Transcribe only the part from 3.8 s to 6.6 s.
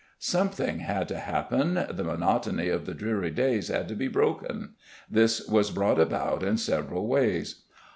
to be broken. This was brought about in